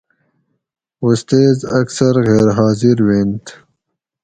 [1.05, 3.47] استیز اکثر غیر حاضر وینتھ